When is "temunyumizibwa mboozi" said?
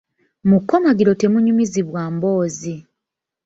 1.21-2.75